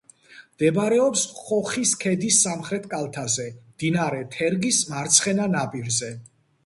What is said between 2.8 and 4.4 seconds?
კალთაზე, მდინარე